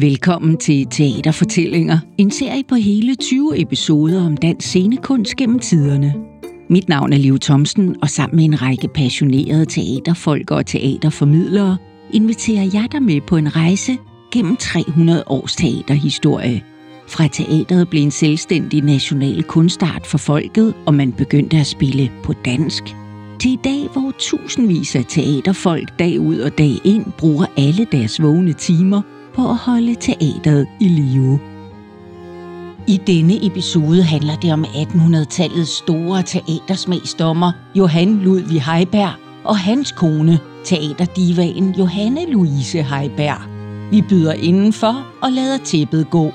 [0.00, 6.14] Velkommen til Teaterfortællinger, en serie på hele 20 episoder om dansk scenekunst gennem tiderne.
[6.70, 11.76] Mit navn er Liv Thomsen, og sammen med en række passionerede teaterfolk og teaterformidlere
[12.10, 13.96] inviterer jeg dig med på en rejse
[14.32, 16.62] gennem 300 års teaterhistorie.
[17.08, 22.32] Fra teateret blev en selvstændig national kunstart for folket, og man begyndte at spille på
[22.44, 22.82] dansk,
[23.40, 28.22] til i dag, hvor tusindvis af teaterfolk dag ud og dag ind bruger alle deres
[28.22, 29.02] vågne timer
[29.38, 31.40] på at holde teateret i live.
[32.88, 39.12] I denne episode handler det om 1800-tallets store teatersmagsdommer Johan Ludvig Heiberg
[39.44, 43.40] og hans kone, teaterdivaen Johanne Louise Heiberg.
[43.90, 46.32] Vi byder indenfor og lader tæppet gå.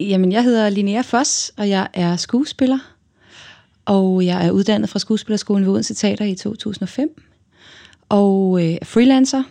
[0.00, 2.78] Jamen, jeg hedder Linnea Foss, og jeg er skuespiller.
[3.86, 7.27] Og jeg er uddannet fra Skuespillerskolen ved Odense Teater i 2005.
[8.08, 9.42] Og øh, freelancer.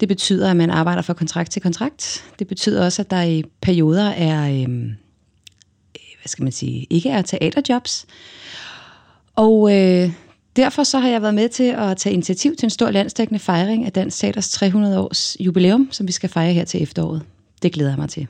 [0.00, 2.24] Det betyder, at man arbejder fra kontrakt til kontrakt.
[2.38, 7.08] Det betyder også, at der i perioder er, øhm, øh, hvad skal man sige, ikke
[7.08, 8.06] er teaterjobs.
[9.36, 10.10] Og øh,
[10.56, 13.84] derfor så har jeg været med til at tage initiativ til en stor landsdækkende fejring
[13.84, 17.22] af Dansk Teaters 300 års jubilæum, som vi skal fejre her til efteråret.
[17.62, 18.26] Det glæder jeg mig til.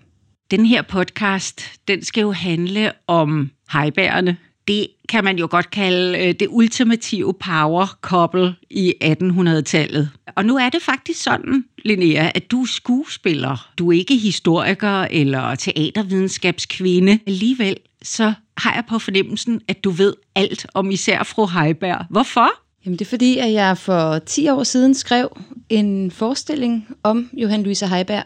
[0.51, 4.37] Den her podcast, den skal jo handle om hejbærerne.
[4.69, 10.11] Det kan man jo godt kalde øh, det ultimative power couple i 1800-tallet.
[10.37, 13.71] Og nu er det faktisk sådan, Linnea, at du er skuespiller.
[13.79, 17.19] Du er ikke historiker eller teatervidenskabskvinde.
[17.27, 22.07] Alligevel så har jeg på fornemmelsen, at du ved alt om især fru Heiberg.
[22.11, 22.49] Hvorfor?
[22.85, 27.63] Jamen det er fordi, at jeg for 10 år siden skrev en forestilling om Johan
[27.63, 28.25] Louise Heiberg.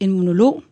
[0.00, 0.62] En monolog,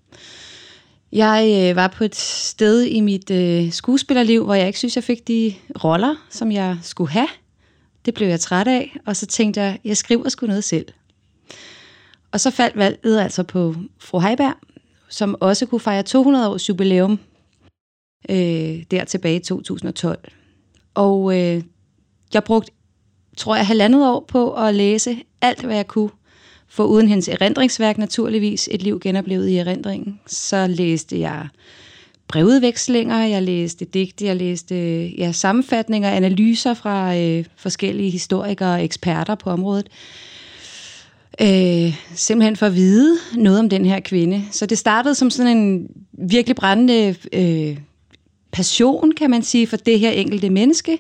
[1.12, 5.05] jeg øh, var på et sted i mit øh, skuespillerliv, hvor jeg ikke synes, jeg
[5.05, 7.28] fik de roller, som jeg skulle have.
[8.05, 10.86] Det blev jeg træt af, og så tænkte jeg, jeg skriver sgu noget selv.
[12.33, 14.55] Og så faldt valget altså på fru Heiberg,
[15.08, 17.18] som også kunne fejre 200 års jubilæum
[18.29, 20.18] øh, der tilbage i 2012.
[20.95, 21.62] Og øh,
[22.35, 22.73] jeg brugte,
[23.36, 26.11] tror jeg, halvandet år på at læse alt, hvad jeg kunne
[26.70, 31.48] for uden hendes erindringsværk naturligvis, Et liv genoplevet i erindringen, så læste jeg
[32.29, 39.35] brevudvekslinger, jeg læste digte, jeg læste ja, sammenfatninger, analyser fra øh, forskellige historikere og eksperter
[39.35, 39.89] på området.
[41.41, 44.45] Øh, simpelthen for at vide noget om den her kvinde.
[44.51, 47.79] Så det startede som sådan en virkelig brændende øh,
[48.53, 50.98] passion, kan man sige, for det her enkelte menneske.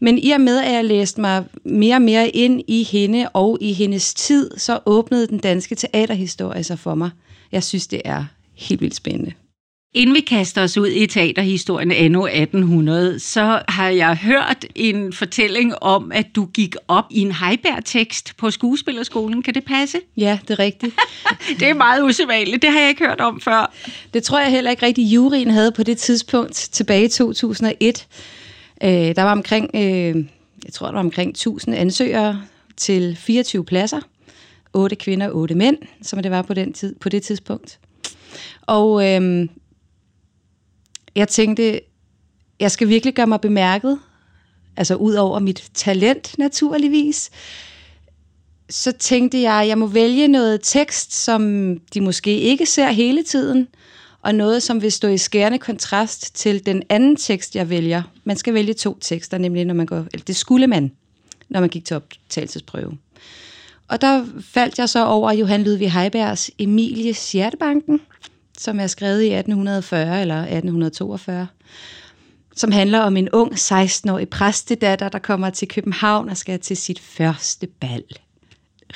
[0.00, 3.58] Men i og med, at jeg læste mig mere og mere ind i hende og
[3.60, 7.10] i hendes tid, så åbnede den danske teaterhistorie sig for mig.
[7.52, 8.24] Jeg synes, det er
[8.54, 9.32] helt vildt spændende.
[9.96, 15.82] Inden vi kaster os ud i teaterhistorien anno 1800, så har jeg hørt en fortælling
[15.82, 19.42] om, at du gik op i en Heiberg-tekst på skuespillerskolen.
[19.42, 19.98] Kan det passe?
[20.16, 20.94] Ja, det er rigtigt.
[21.60, 22.62] det er meget usædvanligt.
[22.62, 23.72] Det har jeg ikke hørt om før.
[24.14, 28.06] Det tror jeg heller ikke rigtig, juryen havde på det tidspunkt tilbage i 2001.
[28.82, 30.26] Øh, der var omkring, øh,
[30.64, 32.42] jeg tror, der var omkring 1000 ansøgere
[32.76, 34.00] til 24 pladser.
[34.72, 37.78] 8 kvinder og 8 mænd, som det var på, den tid, på det tidspunkt.
[38.62, 39.48] Og øh,
[41.14, 41.80] jeg tænkte,
[42.60, 43.98] jeg skal virkelig gøre mig bemærket,
[44.76, 47.30] altså ud over mit talent naturligvis,
[48.70, 53.68] så tænkte jeg, jeg må vælge noget tekst, som de måske ikke ser hele tiden,
[54.24, 58.02] og noget, som vil stå i skærende kontrast til den anden tekst, jeg vælger.
[58.24, 60.92] Man skal vælge to tekster, nemlig når man går, eller det skulle man,
[61.48, 62.98] når man gik til optagelsesprøve.
[63.88, 68.00] Og der faldt jeg så over Johan Ludvig Heibergs Emilie Hjertebanken,
[68.58, 71.46] som er skrevet i 1840 eller 1842,
[72.56, 77.00] som handler om en ung 16-årig præstedatter, der kommer til København og skal til sit
[77.00, 78.04] første bal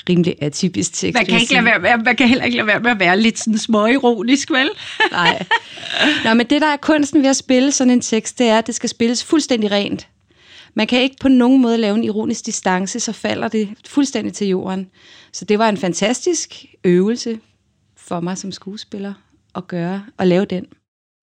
[0.08, 1.14] rimelig atypisk tekst.
[1.14, 3.38] Man kan, ikke lade være, man kan heller ikke lade være med at være lidt
[3.38, 4.70] sådan småironisk, vel?
[5.12, 5.46] Nej.
[6.24, 8.66] Nå, men det, der er kunsten ved at spille sådan en tekst, det er, at
[8.66, 10.08] det skal spilles fuldstændig rent.
[10.74, 14.46] Man kan ikke på nogen måde lave en ironisk distance, så falder det fuldstændig til
[14.46, 14.90] jorden.
[15.32, 17.38] Så det var en fantastisk øvelse
[17.96, 19.14] for mig som skuespiller
[19.54, 20.66] at gøre og lave den.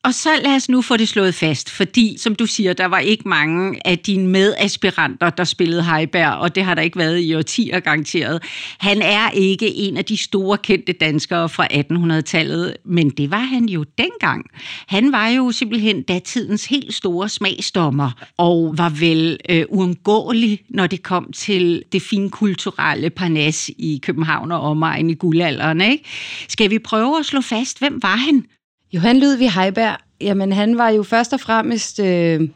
[0.06, 3.00] Og så lad os nu få det slået fast, fordi, som du siger, der var
[3.00, 7.36] ikke mange af dine medaspiranter, der spillede Heiberg, og det har der ikke været i
[7.36, 8.44] årtier garanteret.
[8.80, 13.66] Han er ikke en af de store kendte danskere fra 1800-tallet, men det var han
[13.66, 14.46] jo dengang.
[14.88, 21.04] Han var jo simpelthen datidens helt store smagsdommer, og var vel øh, uundgåelig, når det
[21.04, 25.81] kom til det fine kulturelle parnas i København og omegn i guldalderen.
[25.81, 26.04] Ikke?
[26.48, 28.46] Skal vi prøve at slå fast, hvem var han?
[28.95, 32.50] Johan Ludvig Heiberg, jamen han var jo først og fremmest, øh,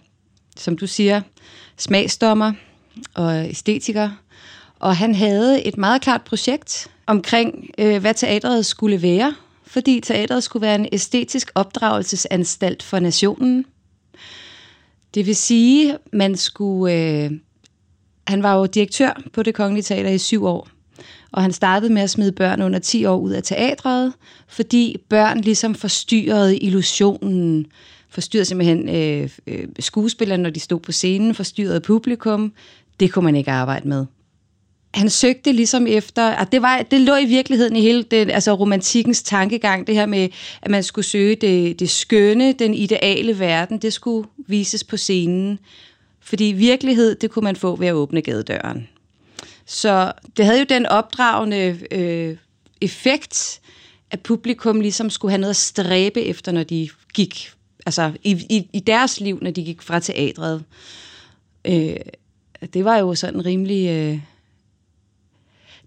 [0.57, 1.21] som du siger,
[1.77, 2.53] smagsdommer
[3.13, 4.09] og æstetiker,
[4.79, 10.43] Og han havde et meget klart projekt omkring, øh, hvad teatret skulle være, fordi teatret
[10.43, 13.65] skulle være en æstetisk opdragelsesanstalt for nationen.
[15.13, 16.93] Det vil sige, man skulle...
[16.93, 17.31] Øh,
[18.27, 20.67] han var jo direktør på det kongelige teater i syv år,
[21.31, 24.13] og han startede med at smide børn under 10 år ud af teatret,
[24.47, 27.65] fordi børn ligesom forstyrrede illusionen,
[28.09, 32.53] forstyrrede simpelthen øh, øh, skuespillerne, når de stod på scenen, forstyrrede publikum.
[32.99, 34.05] Det kunne man ikke arbejde med
[34.93, 38.53] han søgte ligesom efter, at det, var, det lå i virkeligheden i hele den, altså
[38.53, 40.29] romantikkens tankegang, det her med,
[40.61, 45.59] at man skulle søge det, det skønne, den ideale verden, det skulle vises på scenen.
[46.21, 48.87] Fordi virkelighed, det kunne man få ved at åbne gadedøren.
[49.69, 52.37] Så det havde jo den opdragende øh,
[52.81, 53.61] effekt,
[54.11, 57.51] at publikum ligesom skulle have noget at stræbe efter, når de gik,
[57.85, 60.63] altså i, i, i deres liv, når de gik fra teatret.
[61.65, 61.95] Øh,
[62.73, 63.89] det var jo sådan rimelig...
[63.89, 64.19] Øh,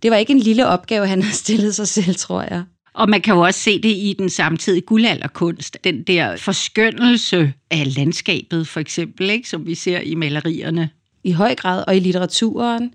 [0.03, 2.65] det var ikke en lille opgave, han havde stillet sig selv, tror jeg.
[2.95, 5.79] Og man kan jo også se det i den samtidige guldalderkunst.
[5.85, 10.91] Den der forskyndelse af landskabet, for eksempel, ikke, som vi ser i malerierne.
[11.25, 12.95] I høj grad, og i litteraturen.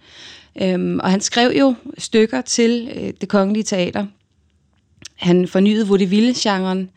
[0.62, 4.06] Øhm, og han skrev jo stykker til øh, det kongelige teater.
[5.16, 6.90] Han fornyede vaudeville-genren.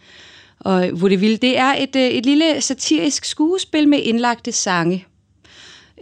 [0.61, 5.07] Og vaudeville, det er et, øh, et lille satirisk skuespil med indlagte sange.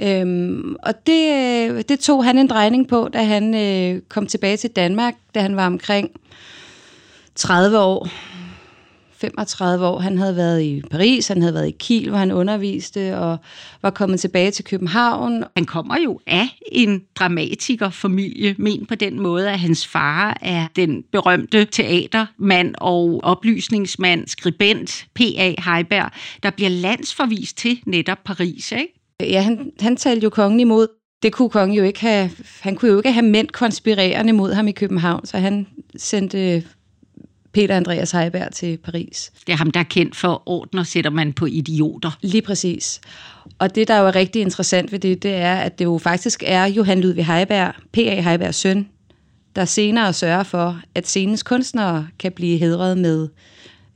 [0.01, 1.33] Øhm, og det,
[1.71, 5.41] øh, det tog han en drejning på, da han øh, kom tilbage til Danmark, da
[5.41, 6.11] han var omkring
[7.35, 8.09] 30 år.
[9.21, 9.99] 35 år.
[9.99, 13.39] Han havde været i Paris, han havde været i Kiel, hvor han underviste, og
[13.83, 15.45] var kommet tilbage til København.
[15.57, 21.05] Han kommer jo af en dramatikerfamilie, men på den måde, at hans far er den
[21.13, 25.55] berømte teatermand og oplysningsmand, skribent P.A.
[25.65, 26.11] Heiberg,
[26.43, 28.95] der bliver landsforvist til netop Paris, ikke?
[29.21, 30.87] Ja, han, han talte jo kongen imod.
[31.23, 32.31] Det kunne kongen jo ikke have.
[32.61, 35.67] Han kunne jo ikke have mænd konspirerende mod ham i København, så han
[35.97, 36.65] sendte
[37.59, 39.33] Peter Andreas Heiberg til Paris.
[39.47, 42.11] Det er ham, der er kendt for ordner, sætter man på idioter.
[42.23, 43.01] Lige præcis.
[43.59, 46.43] Og det, der jo er rigtig interessant ved det, det er, at det jo faktisk
[46.47, 48.21] er Johan Ludvig Heiberg, P.A.
[48.21, 48.89] Heibergs søn,
[49.57, 53.29] der senere sørger for, at scenens kunstnere kan blive hedret med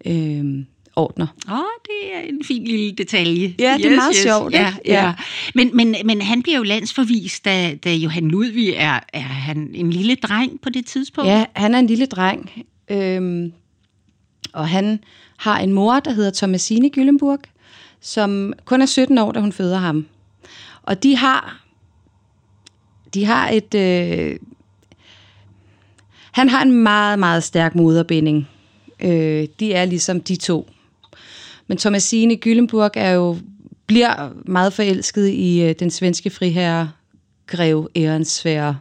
[0.07, 0.65] øh,
[0.97, 1.27] ordner.
[1.49, 3.55] Åh, oh, det er en fin lille detalje.
[3.59, 4.23] Ja, det er yes, meget yes.
[4.23, 4.53] sjovt.
[4.53, 5.05] Ja, ja.
[5.05, 5.13] ja.
[5.55, 9.91] Men, men, men han bliver jo landsforvist, da, da Johan Ludvig er, er han en
[9.91, 11.31] lille dreng på det tidspunkt.
[11.31, 12.51] Ja, han er en lille dreng.
[12.93, 13.53] Øhm,
[14.53, 15.01] og han
[15.37, 17.39] har en mor, der hedder Thomasine Gyllenburg,
[18.01, 20.07] som kun er 17 år, da hun føder ham.
[20.83, 21.65] Og de har,
[23.15, 23.75] de har et...
[23.75, 24.37] Øh,
[26.33, 28.49] han har en meget, meget stærk moderbinding.
[29.01, 30.71] Øh, de er ligesom de to.
[31.67, 33.39] Men Thomasine Gyllenburg er jo,
[33.87, 36.91] bliver meget forelsket i øh, den svenske friherre
[37.47, 38.75] Grev Ehrensvær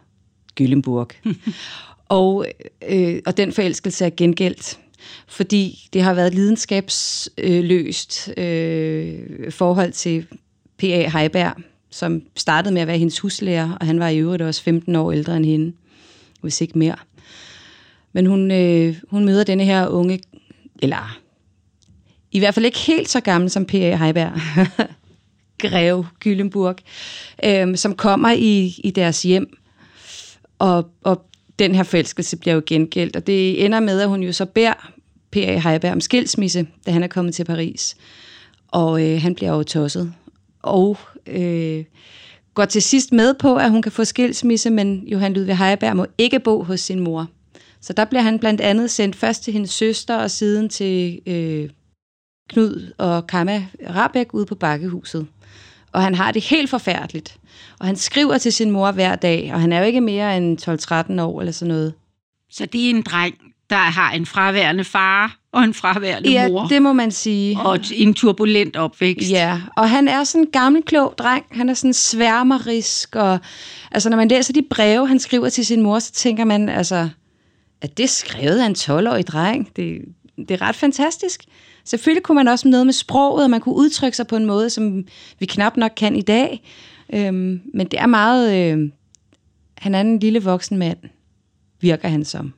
[0.56, 1.08] Gyllenburg.
[2.12, 2.46] og,
[2.90, 4.80] øh, og den forelskelse er gengældt,
[5.28, 10.28] fordi det har været lidenskabsløst øh, forhold til
[10.78, 11.10] P.A.
[11.10, 11.54] Heiberg,
[11.90, 15.12] som startede med at være hendes huslærer, og han var i øvrigt også 15 år
[15.12, 15.74] ældre end hende,
[16.42, 16.96] hvis ikke mere.
[18.14, 20.20] Men hun, øh, hun møder denne her unge,
[20.82, 21.18] eller
[22.32, 23.96] i hvert fald ikke helt så gammel som P.A.
[23.96, 24.32] Heiberg,
[25.70, 26.76] Greve Gyllenburg,
[27.46, 29.58] øh, som kommer i, i deres hjem,
[30.60, 31.31] og, og
[31.62, 34.74] den her forelskelse bliver jo gengældt, og det ender med, at hun jo så beder
[35.32, 35.60] P.A.
[35.60, 37.96] Heiberg om skilsmisse, da han er kommet til Paris.
[38.68, 40.14] Og øh, han bliver jo tosset.
[40.62, 41.84] Og øh,
[42.54, 46.06] går til sidst med på, at hun kan få skilsmisse, men Johan Ludvig Heiberg må
[46.18, 47.28] ikke bo hos sin mor.
[47.82, 51.70] Så der bliver han blandt andet sendt først til hendes søster, og siden til øh,
[52.50, 55.28] Knud og Kamma Rabeck ude på Bakkehuset.
[55.94, 57.38] Og han har det helt forfærdeligt.
[57.80, 61.18] Og han skriver til sin mor hver dag, og han er jo ikke mere end
[61.18, 61.94] 12-13 år eller sådan noget.
[62.52, 63.36] Så det er en dreng,
[63.70, 66.68] der har en fraværende far og en fraværende ja, mor.
[66.68, 67.60] det må man sige.
[67.60, 69.32] Og en turbulent opvækst.
[69.32, 71.46] Ja, og han er sådan en gammel, klog dreng.
[71.52, 73.40] Han er sådan sværmerisk, og
[73.92, 77.10] altså, når man læser de breve, han skriver til sin mor, så tænker man, altså,
[77.82, 79.70] at det skrevet af en 12-årig dreng.
[79.76, 80.02] Det,
[80.38, 81.44] det er ret fantastisk.
[81.86, 84.70] Selvfølgelig kunne man også noget med sproget, og man kunne udtrykke sig på en måde,
[84.70, 85.06] som
[85.40, 86.64] vi knap nok kan i dag.
[87.14, 88.74] Øhm, men det er meget...
[88.74, 88.92] Øh,
[89.78, 90.98] han er en lille voksen mand,
[91.80, 92.54] virker han som.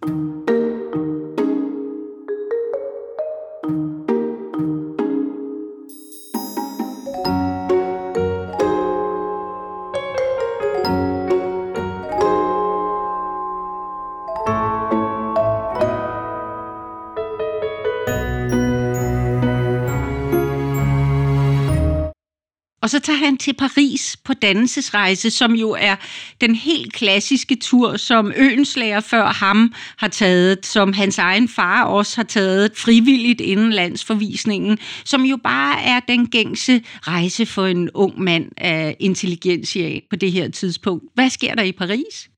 [22.84, 25.96] Og så tager han til Paris på dannelsesrejse, som jo er
[26.42, 32.16] den helt klassiske tur, som Øenslager før ham har taget, som hans egen far også
[32.16, 38.22] har taget frivilligt inden landsforvisningen, som jo bare er den gængse rejse for en ung
[38.22, 41.04] mand af intelligensia på det her tidspunkt.
[41.13, 42.30] Hvad sker der i Paris?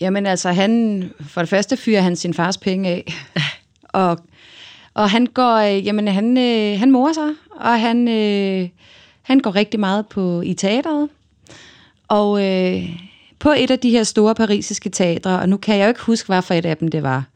[0.00, 3.14] Jamen altså, han, for det første fyrer han sin fars penge af,
[3.84, 4.18] og,
[4.94, 8.68] og han går, øh, jamen han, øh, han morer sig, og han, øh,
[9.24, 11.08] han går rigtig meget på i teateret.
[12.08, 13.00] Og øh,
[13.38, 16.26] på et af de her store parisiske teatre, og nu kan jeg jo ikke huske,
[16.26, 17.28] hvad for et af dem det var,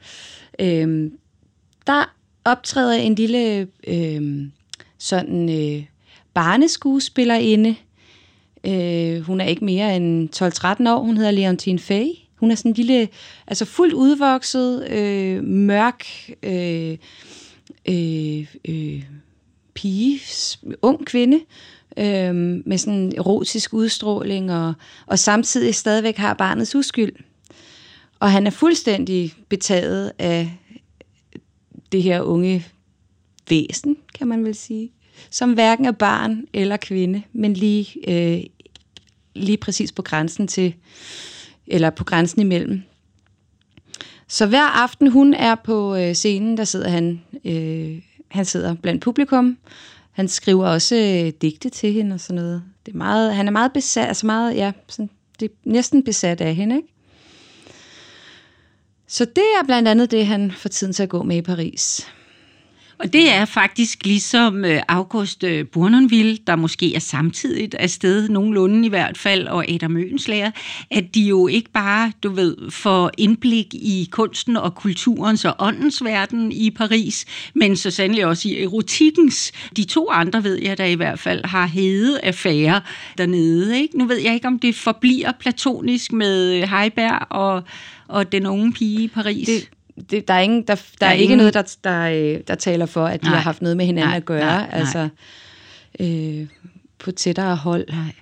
[0.61, 1.11] øh,
[1.87, 2.15] der
[2.45, 4.49] optræder en lille øh,
[4.99, 5.85] sådan øh,
[6.35, 7.77] barneskuespillerinde.
[8.67, 10.29] Øh, hun er ikke mere end
[10.89, 11.03] 12-13 år.
[11.03, 12.07] Hun hedder Leontine Fay.
[12.37, 13.09] Hun er sådan en lille,
[13.47, 16.07] altså fuldt udvokset, øh, mørk
[16.43, 16.97] øh,
[17.89, 19.03] øh, øh,
[19.75, 20.21] pige,
[20.83, 21.41] ung kvinde,
[21.99, 22.35] øh,
[22.67, 24.75] med sådan en erotisk udstråling, og,
[25.07, 27.13] og samtidig stadigvæk har barnets uskyld.
[28.21, 30.53] Og han er fuldstændig betaget af
[31.93, 32.67] det her unge
[33.51, 34.93] væsen, kan man vel sige,
[35.31, 38.43] som hverken er barn eller kvinde, men lige, øh,
[39.35, 40.75] lige præcis på grænsen til,
[41.67, 42.83] eller på grænsen imellem.
[44.29, 49.03] Så hver aften hun er på øh, scenen, der sidder han, øh, han sidder blandt
[49.03, 49.59] publikum.
[50.19, 52.63] Han skriver også øh, digte til hende og sådan noget.
[52.87, 55.11] Det er meget, han er meget besat, altså meget, ja, sådan,
[55.41, 56.89] det er næsten besat af hende, ikke?
[59.07, 62.07] Så det er blandt andet det, han får tiden til at gå med i Paris.
[63.01, 68.87] Og det er faktisk ligesom øh, August øh, Bournonville, der måske er samtidigt afsted, nogenlunde
[68.87, 70.51] i hvert fald, og Adam Mønslæger,
[70.91, 76.05] at de jo ikke bare, du ved, får indblik i kunsten og kulturens og åndens
[76.05, 77.25] verden i Paris,
[77.55, 79.53] men så sandelig også i erotikkens.
[79.77, 82.81] De to andre ved jeg, der i hvert fald har hede affære
[83.19, 83.81] dernede.
[83.81, 83.99] Ikke?
[83.99, 87.63] Nu ved jeg ikke, om det forbliver platonisk med øh, Heiberg og,
[88.09, 89.47] og den unge pige i Paris.
[89.47, 89.71] Det,
[90.11, 91.39] det, der er, ingen, der, der, der er, ikke ingen...
[91.39, 93.35] noget, der, der, øh, der taler for, at de nej.
[93.35, 94.41] har haft noget med hinanden nej, at gøre.
[94.41, 94.81] Nej, nej.
[94.81, 95.09] Altså,
[96.01, 96.47] øh,
[96.99, 97.85] på tættere hold.
[97.89, 98.15] Nej.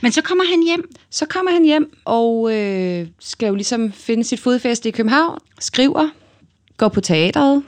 [0.00, 0.90] Men så kommer han hjem.
[1.10, 6.08] Så kommer han hjem og øh, skal jo ligesom finde sit fodfæste i København, skriver,
[6.76, 7.62] går på teateret,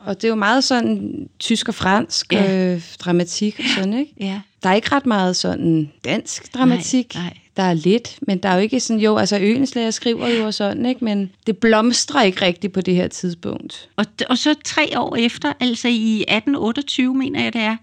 [0.00, 2.74] og det er jo meget sådan tysk og fransk ja.
[2.74, 4.14] øh, dramatik og sådan, ikke?
[4.20, 4.40] Ja.
[4.62, 7.14] Der er ikke ret meget sådan dansk dramatik.
[7.14, 7.36] Nej, nej.
[7.58, 10.54] Der er lidt, men der er jo ikke sådan, jo, altså Øenslager skriver jo og
[10.54, 11.04] sådan, ikke?
[11.04, 13.88] men det blomstrer ikke rigtigt på det her tidspunkt.
[13.96, 17.76] Og, og så tre år efter, altså i 1828, mener jeg det er,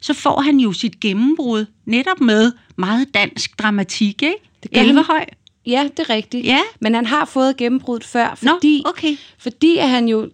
[0.00, 4.36] så får han jo sit gennembrud netop med meget dansk dramatik, ikke?
[4.62, 5.24] Det Elverhøj.
[5.66, 6.46] Ja, det er rigtigt.
[6.46, 6.60] Ja.
[6.80, 9.16] Men han har fået gennembruddet før, fordi, Nå, okay.
[9.38, 10.30] fordi at han jo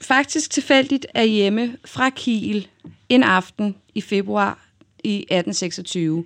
[0.00, 2.66] faktisk tilfældigt er hjemme fra Kiel
[3.08, 4.66] en aften i februar
[5.04, 6.24] i 1826,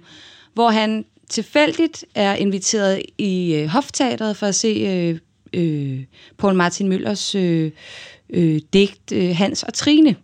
[0.54, 5.18] hvor han tilfældigt er inviteret i øh, Hofteatret for at se øh,
[5.62, 6.04] øh,
[6.38, 7.70] Paul Martin Møllers øh,
[8.30, 10.16] øh, digt øh, Hans og Trine.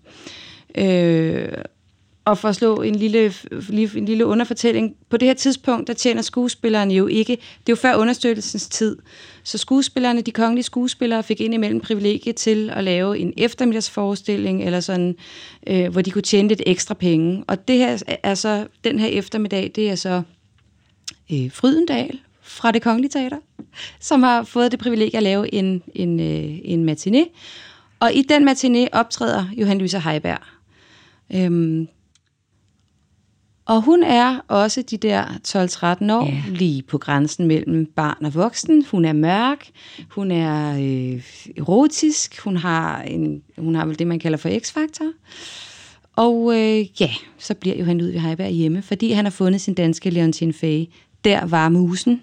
[0.75, 1.49] Øh,
[2.25, 3.33] og for at slå en lille,
[3.97, 7.75] en lille underfortælling, på det her tidspunkt, der tjener skuespillerne jo ikke, det er jo
[7.75, 8.97] før understøttelsens tid,
[9.43, 14.81] så skuespillerne, de kongelige skuespillere, fik ind imellem privilegiet til at lave en eftermiddagsforestilling, eller
[14.81, 15.17] sådan,
[15.67, 17.45] øh, hvor de kunne tjene lidt ekstra penge.
[17.47, 20.23] Og det her er så, den her eftermiddag, det er så
[21.33, 23.39] øh, Frydendal fra det Kongelige Teater,
[24.01, 27.29] som har fået det privilegie at lave en, en, øh, en matiné.
[28.01, 30.41] Og i den matiné optræder Johan Lyser Heiberg.
[31.35, 31.89] Øhm,
[33.69, 36.53] og hun er også de der 12-13 år, yeah.
[36.53, 38.85] lige på grænsen mellem barn og voksen.
[38.91, 39.69] Hun er mørk,
[40.11, 41.23] hun er øh,
[41.59, 45.13] erotisk, hun har, en, hun har vel det, man kalder for X-faktor.
[46.17, 50.11] Og øh, ja, så bliver Johan Ludvig Heiberg hjemme, fordi han har fundet sin danske
[50.11, 50.85] Leontine Fay.
[51.25, 52.23] Der var musen.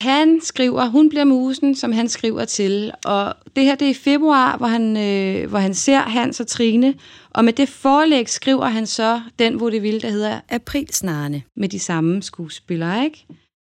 [0.00, 2.92] Han skriver, hun bliver musen, som han skriver til.
[3.04, 6.46] Og det her, det er i februar, hvor han, øh, hvor han ser Hans og
[6.46, 6.94] Trine.
[7.30, 11.68] Og med det forlæg skriver han så den, hvor det vil, der hedder Aprilsnarne, med
[11.68, 13.26] de samme skuespillere, ikke?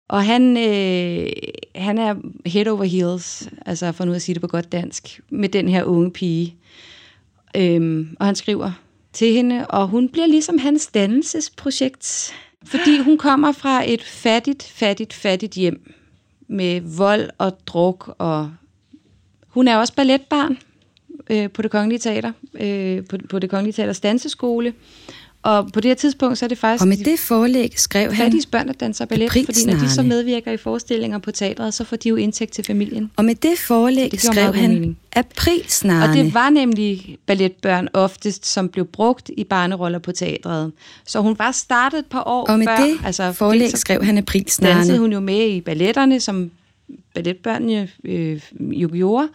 [0.09, 1.31] Og han, øh,
[1.75, 5.49] han er head over heels, altså for nu at sige det på godt dansk, med
[5.49, 6.55] den her unge pige.
[7.57, 8.71] Øhm, og han skriver
[9.13, 12.33] til hende, og hun bliver ligesom hans dannelsesprojekt.
[12.65, 15.93] Fordi hun kommer fra et fattigt, fattigt, fattigt hjem
[16.47, 18.15] med vold og druk.
[18.17, 18.51] Og
[19.47, 20.57] hun er også balletbarn
[21.29, 24.73] øh, på det Kongelige Teater, øh, på, på det Kongelige Teaters danseskole.
[25.43, 26.81] Og på det her tidspunkt, så er det faktisk...
[26.81, 28.25] Og med det forlæg skrev han...
[28.25, 31.83] Fattiges børn, der danser ballet, fordi når de så medvirker i forestillinger på teatret, så
[31.83, 33.11] får de jo indtægt til familien.
[33.15, 36.11] Og med det forlæg det skrev han aprilsnarne.
[36.11, 40.71] Og det var nemlig balletbørn oftest, som blev brugt i barneroller på teatret.
[41.05, 44.17] Så hun var startet et par år Og med før, det altså, forlæg skrev han
[44.17, 44.75] aprilsnarne.
[44.75, 46.51] Dansede hun jo med i balletterne, som
[47.15, 49.27] balletbørnene øh, jo gjorde,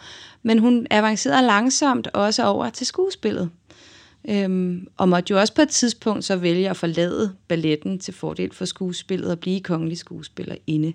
[0.42, 3.50] men hun avancerede langsomt også over til skuespillet.
[4.28, 8.54] Øhm, og måtte jo også på et tidspunkt så vælge at forlade balletten til fordel
[8.54, 10.92] for skuespillet og blive kongelig skuespillerinde.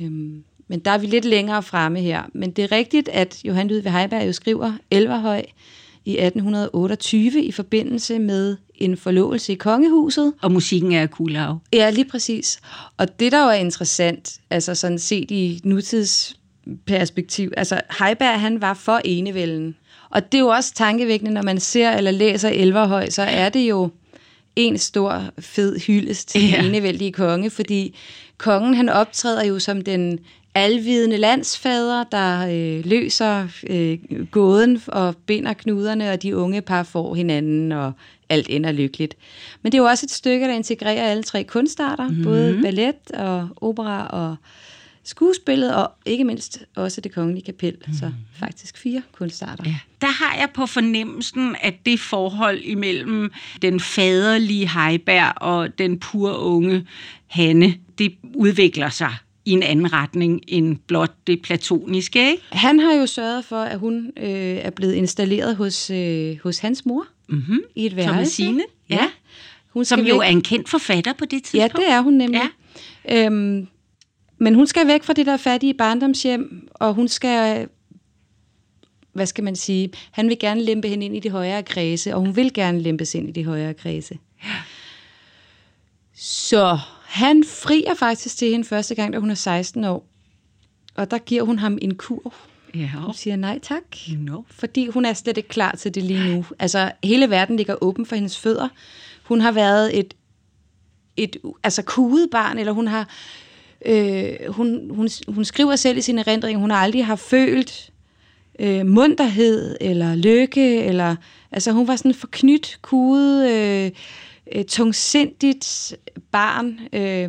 [0.00, 2.22] Øhm, men der er vi lidt længere fremme her.
[2.34, 5.42] Men det er rigtigt, at Johan Ludvig Heiberg jo skriver Elverhøj
[6.04, 10.32] i 1828 i forbindelse med en forlovelse i kongehuset.
[10.42, 11.58] Og musikken er Kulau.
[11.72, 12.60] Ja, lige præcis.
[12.96, 18.74] Og det, der jo er interessant, altså sådan set i nutidsperspektiv, altså Heiberg, han var
[18.74, 19.76] for enevælden.
[20.14, 23.68] Og det er jo også tankevækkende, når man ser eller læser Elverhøj, så er det
[23.68, 23.90] jo
[24.56, 26.56] en stor, fed hyldest til ja.
[26.56, 27.96] den enevældige konge, fordi
[28.38, 30.18] kongen han optræder jo som den
[30.54, 33.98] alvidende landsfader, der øh, løser øh,
[34.30, 37.92] gåden og binder knuderne, og de unge par får hinanden, og
[38.28, 39.16] alt ender lykkeligt.
[39.62, 42.24] Men det er jo også et stykke, der integrerer alle tre kunstarter, mm-hmm.
[42.24, 44.36] både ballet og opera og
[45.04, 47.76] skuespillet, og ikke mindst også det kongelige kapel.
[47.86, 47.94] Mm.
[47.94, 49.64] Så faktisk fire kunstarter.
[49.66, 49.76] Ja.
[50.00, 53.32] Der har jeg på fornemmelsen, at det forhold imellem
[53.62, 56.86] den faderlige Heiberg og den pur unge
[57.26, 62.42] Hanne, det udvikler sig i en anden retning end blot det platoniske, ikke?
[62.52, 66.86] Han har jo sørget for, at hun øh, er blevet installeret hos, øh, hos hans
[66.86, 67.60] mor mm-hmm.
[67.74, 68.44] i et værelse.
[68.44, 68.94] Som ja.
[68.94, 69.06] ja.
[69.68, 70.26] Hun Som jo væk.
[70.26, 71.74] er en kendt forfatter på det tidspunkt.
[71.78, 72.42] Ja, det er hun nemlig.
[73.08, 73.26] Ja.
[73.26, 73.68] Øhm,
[74.44, 77.68] men hun skal væk fra det der fattige barndomshjem, og hun skal,
[79.12, 82.20] hvad skal man sige, han vil gerne lempe hende ind i de højere kredse, og
[82.20, 84.18] hun vil gerne lempes ind i de højere kredse.
[84.44, 84.54] Ja.
[86.14, 90.06] Så han frier faktisk til hende første gang, da hun er 16 år.
[90.94, 92.34] Og der giver hun ham en kur.
[92.74, 92.86] Ja.
[92.86, 93.82] Hun siger nej tak,
[94.18, 94.42] no.
[94.50, 96.44] fordi hun er slet ikke klar til det lige nu.
[96.58, 98.68] Altså, hele verden ligger åben for hendes fødder.
[99.24, 100.14] Hun har været et,
[101.16, 103.08] et altså kudet barn, eller hun har
[103.86, 107.92] Øh, hun, hun, hun skriver selv i sine erindringer, hun har aldrig har følt
[108.58, 111.16] øh, munterhed eller lykke, eller,
[111.52, 113.90] altså hun var sådan en forknyt, kude, øh,
[114.52, 115.96] øh, tungsindigt
[116.32, 116.78] barn.
[116.92, 117.28] Øh.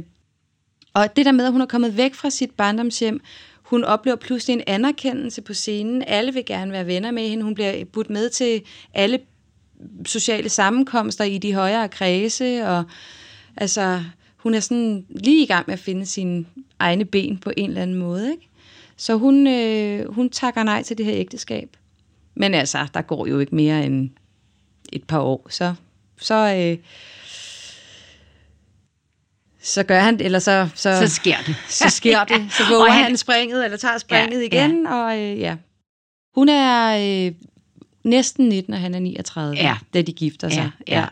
[0.93, 3.19] Og det der med, at hun er kommet væk fra sit barndomshjem,
[3.63, 6.03] hun oplever pludselig en anerkendelse på scenen.
[6.07, 7.43] Alle vil gerne være venner med hende.
[7.43, 8.61] Hun bliver budt med til
[8.93, 9.19] alle
[10.05, 12.83] sociale sammenkomster i de højere kredse, og
[13.57, 14.03] altså
[14.45, 16.45] hun er sådan lige i gang med at finde sine
[16.79, 18.31] egne ben på en eller anden måde.
[18.31, 18.49] Ikke?
[18.97, 21.77] Så hun, øh, hun takker nej til det her ægteskab.
[22.35, 24.09] Men altså, der går jo ikke mere end
[24.93, 25.73] et par år, så,
[26.19, 26.77] så, øh,
[29.61, 31.55] så gør han eller så, så, så sker det.
[31.81, 32.47] Så sker det.
[32.51, 34.93] Så våger han, han springet, eller tager springet ja, igen, ja.
[34.93, 35.55] og øh, ja.
[36.35, 37.33] Hun er øh,
[38.03, 39.77] næsten 19, og han er 39, ja.
[39.93, 40.71] da de gifter sig.
[40.87, 40.99] Ja, ja.
[40.99, 41.07] Ja,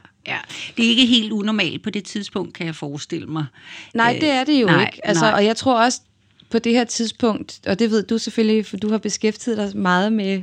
[0.77, 3.45] det er ikke helt unormalt på det tidspunkt, kan jeg forestille mig.
[3.93, 5.07] Nej, det er det jo nej, ikke.
[5.07, 5.33] Altså, nej.
[5.33, 6.01] Og jeg tror også
[6.49, 10.13] på det her tidspunkt, og det ved du selvfølgelig, for du har beskæftiget dig meget
[10.13, 10.41] med,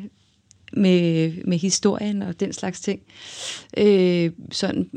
[0.73, 3.01] med, med historien og den slags ting.
[3.77, 4.91] Øh, sådan,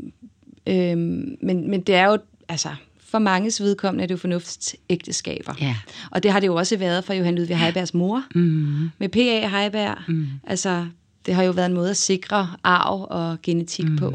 [0.66, 0.98] øh,
[1.42, 2.18] men, men det er jo,
[2.48, 2.68] altså,
[3.00, 5.54] for manges vedkommende er det jo fornuftsægteskaber.
[5.60, 5.76] Ja.
[6.10, 8.90] Og det har det jo også været for Johan Ludvig Heibergs mor, mm.
[8.98, 9.48] med P.A.
[9.48, 9.96] Heiberg.
[10.08, 10.26] Mm.
[10.46, 10.86] Altså,
[11.26, 13.96] det har jo været en måde at sikre arv og genetik mm.
[13.96, 14.14] på.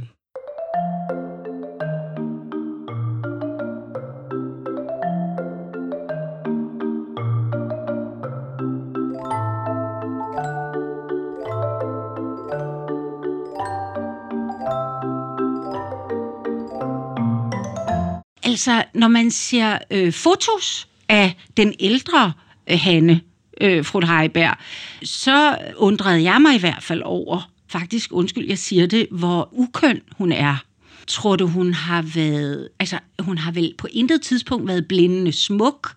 [18.60, 22.34] Altså, når man ser øh, fotos af den ældre
[22.70, 23.22] øh, Hanne,
[23.62, 24.58] øh, fru Heiberg,
[25.04, 30.02] så undrede jeg mig i hvert fald over, faktisk, undskyld, jeg siger det, hvor ukøn
[30.18, 30.56] hun er.
[31.08, 35.96] Tror du, hun har været, altså hun har vel på intet tidspunkt været blændende smuk?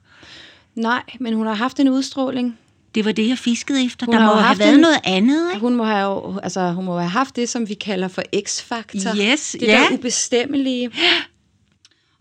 [0.75, 2.59] Nej, men hun har haft en udstråling.
[2.95, 4.07] Det var det, jeg fiskede efter.
[4.07, 5.61] Hun der må have været en, noget andet, ikke?
[5.61, 9.17] Hun må, have, altså, hun må have haft det, som vi kalder for x-faktor.
[9.17, 9.87] Yes, det ja.
[9.91, 10.91] der ubestemmelige.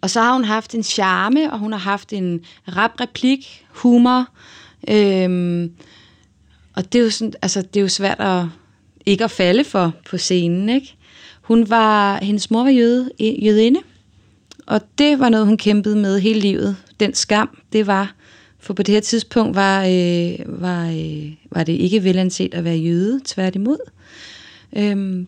[0.02, 2.42] Og så har hun haft en charme, og hun har haft en
[2.76, 4.28] rap replik, humor.
[4.90, 5.72] Øhm,
[6.76, 8.46] og det er, jo sådan, altså, det er jo svært at
[9.06, 10.96] ikke at falde for på scenen, ikke?
[11.42, 13.80] Hun var, hendes mor var jøde, jødinde,
[14.66, 16.78] og det var noget, hun kæmpede med hele livet.
[17.00, 18.16] Den skam, det var,
[18.60, 22.78] for på det her tidspunkt var, øh, var, øh, var det ikke velanset at være
[22.78, 23.78] jøde, tværtimod.
[24.78, 25.28] Øhm,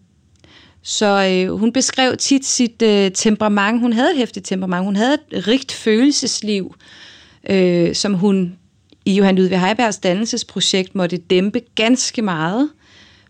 [0.84, 3.80] så øh, hun beskrev tit sit øh, temperament.
[3.80, 4.86] Hun havde et hæftigt temperament.
[4.86, 6.76] Hun havde et rigt følelsesliv,
[7.50, 8.58] øh, som hun
[9.06, 12.70] i Johan Ludvig Heibergs dannelsesprojekt måtte dæmpe ganske meget,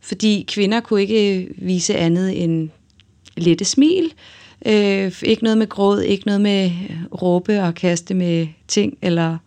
[0.02, 2.70] fordi kvinder kunne ikke øh, vise andet end
[3.38, 4.14] lette smil.
[4.66, 9.38] Øh, ikke noget med gråd, ikke noget med øh, råbe og kaste med ting, eller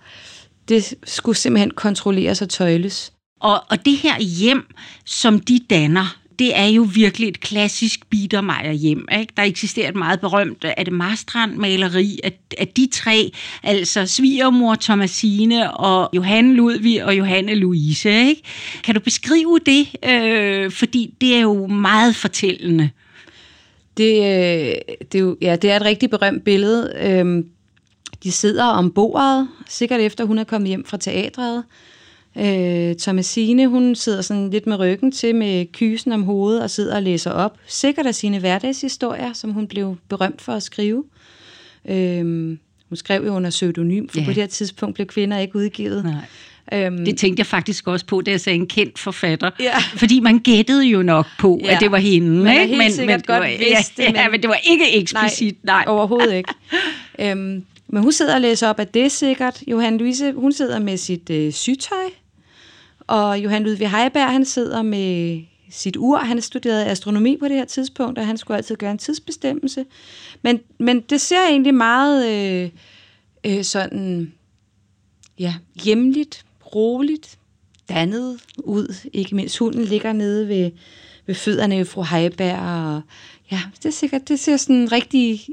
[0.68, 3.12] det skulle simpelthen kontrolleres og tøjles.
[3.40, 4.66] Og, og det her hjem,
[5.04, 9.08] som de danner, det er jo virkelig et klassisk Biedermeier hjem.
[9.20, 9.32] Ikke?
[9.36, 13.30] Der eksisterer et meget berømt af det Marstrand-maleri af, af de tre,
[13.62, 18.10] altså svigermor Thomasine og Johanne Ludvig og Johanne Louise.
[18.10, 18.42] Ikke?
[18.84, 19.86] Kan du beskrive det?
[20.10, 22.90] Øh, fordi det er jo meget fortællende.
[23.96, 24.74] Det, øh,
[25.12, 26.92] det, er jo, ja, det er et rigtig berømt billede.
[27.00, 27.46] Øhm,
[28.22, 31.64] de sidder om bordet, sikkert efter hun er kommet hjem fra teatret.
[32.38, 36.96] Øh, Thomasine, hun sidder sådan lidt med ryggen til med kysen om hovedet og sidder
[36.96, 37.58] og læser op.
[37.66, 41.04] Sikkert af sine hverdagshistorier, som hun blev berømt for at skrive.
[41.88, 42.24] Øh,
[42.88, 44.24] hun skrev jo under pseudonym, for ja.
[44.24, 46.04] på det her tidspunkt blev kvinder ikke udgivet.
[46.04, 46.14] Nej.
[46.72, 49.50] Øhm, det tænkte jeg faktisk også på, da jeg sagde en kendt forfatter.
[49.60, 49.78] Ja.
[49.78, 51.74] Fordi man gættede jo nok på, ja.
[51.74, 52.28] at det var hende.
[52.28, 52.66] Man ikke?
[52.66, 55.64] helt men, sikkert men, godt vidste ja, men, ja, men det var ikke eksplicit.
[55.64, 55.94] Nej, nej.
[55.94, 56.54] overhovedet ikke.
[57.18, 59.62] øhm, men hun sidder og læser op af det sikkert.
[59.66, 62.06] Johan Louise, hun sidder med sit øh, sygtøj.
[63.06, 65.40] Og Johan Ludvig Heiberg, han sidder med
[65.70, 66.18] sit ur.
[66.18, 69.84] Han studerede astronomi på det her tidspunkt, og han skulle altid gøre en tidsbestemmelse.
[70.42, 72.70] Men, men det ser egentlig meget øh,
[73.46, 74.32] øh, sådan,
[75.38, 77.38] ja, hjemligt, roligt,
[77.88, 79.08] dannet ud.
[79.12, 80.70] Ikke mindst hunden ligger nede ved,
[81.26, 83.02] ved fødderne af fru Heiberg, og
[83.50, 85.46] Ja, det er sikkert, det ser sådan en rigtig,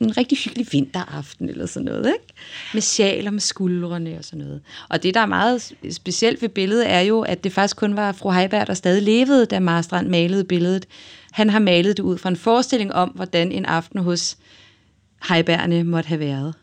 [0.00, 2.34] en rigtig hyggelig vinteraften eller sådan noget, ikke?
[2.74, 4.60] Med sjaler med skuldrene og sådan noget.
[4.88, 8.12] Og det, der er meget specielt ved billedet, er jo, at det faktisk kun var
[8.12, 10.86] fru Heiberg, der stadig levede, da Marstrand malede billedet.
[11.32, 14.36] Han har malet det ud fra en forestilling om, hvordan en aften hos
[15.28, 16.54] Heibergerne måtte have været.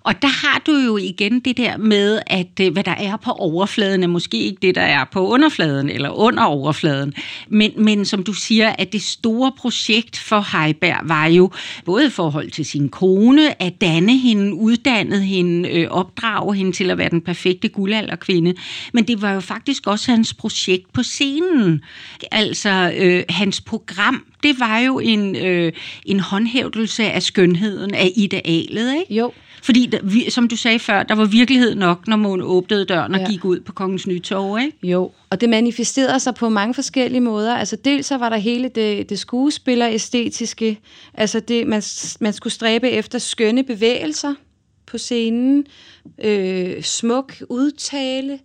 [0.00, 3.30] Og der har du jo igen det der med, at øh, hvad der er på
[3.30, 7.14] overfladen er måske ikke det, der er på underfladen eller under overfladen.
[7.48, 11.50] Men, men som du siger, at det store projekt for Heiberg var jo
[11.84, 16.90] både i forhold til sin kone, at danne hende, uddanne hende, øh, opdrage hende til
[16.90, 18.54] at være den perfekte guldalderkvinde.
[18.92, 21.80] Men det var jo faktisk også hans projekt på scenen.
[22.32, 25.72] Altså øh, hans program, det var jo en, øh,
[26.06, 29.14] en håndhævdelse af skønheden, af idealet, ikke?
[29.14, 29.32] Jo.
[29.62, 33.20] Fordi, der, som du sagde før, der var virkelighed nok, når man åbnede døren og
[33.20, 33.30] ja.
[33.30, 34.76] gik ud på Kongens Nytorv, ikke?
[34.82, 37.56] Jo, og det manifesterede sig på mange forskellige måder.
[37.56, 40.78] Altså dels så var der hele det, det skuespilleræstetiske.
[41.14, 41.82] Altså det, man,
[42.20, 44.34] man skulle stræbe efter skønne bevægelser
[44.86, 45.64] på scenen,
[46.24, 48.38] øh, smuk udtale,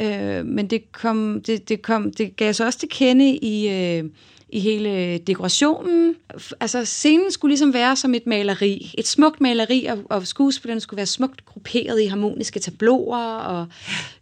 [0.00, 3.68] øh, men det, kom, det, det, kom, det gav sig også til kende i...
[3.68, 4.04] Øh,
[4.52, 6.14] i hele dekorationen.
[6.60, 10.96] Altså scenen skulle ligesom være som et maleri, et smukt maleri, og, og skuespillerne skulle
[10.96, 13.66] være smukt grupperet i harmoniske tabloer, og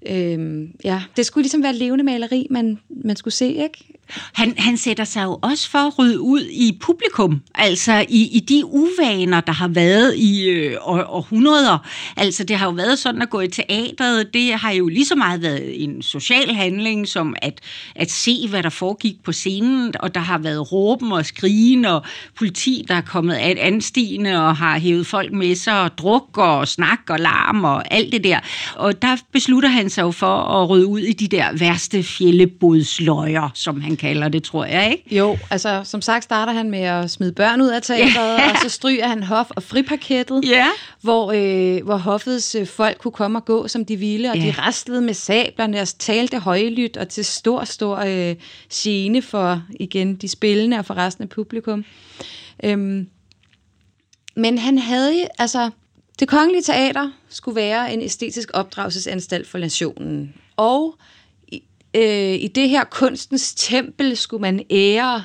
[0.07, 3.99] øhm, ja, det skulle ligesom være et levende maleri, man, man skulle se, ikke?
[4.33, 8.41] Han, han sætter sig jo også for at rydde ud i publikum, altså i, i
[8.41, 11.89] de uvaner, der har været i øh, århundreder.
[12.17, 15.15] Altså det har jo været sådan at gå i teatret, det har jo lige så
[15.15, 17.61] meget været en social handling, som at,
[17.95, 22.03] at se, hvad der foregik på scenen, og der har været råben og skrigen, og
[22.39, 26.39] politi, der er kommet af et anstigende, og har hævet folk med sig, og druk
[26.39, 28.39] og snak og larm og alt det der.
[28.77, 33.51] Og der beslutter han sig jo for at rydde ud i de der værste fjellebodsløjer,
[33.55, 35.17] som han kalder det, tror jeg, ikke?
[35.17, 38.51] Jo, altså som sagt starter han med at smide børn ud af teatret, ja.
[38.51, 40.67] og så stryger han hof- og friparkettet, ja.
[41.01, 44.47] Hvor, øh, hvor hoffets øh, folk kunne komme og gå, som de ville, og ja.
[44.47, 48.37] de rastlede med sablerne og talte højlydt og til stor, stor øh,
[48.73, 51.85] gene for igen de spillende og for resten af publikum.
[52.65, 53.09] Øhm,
[54.37, 55.71] men han havde altså
[56.19, 60.35] det kongelige teater skulle være en æstetisk opdragelsesanstalt for nationen.
[60.57, 60.95] Og
[61.95, 65.25] øh, i det her kunstens tempel skulle man ære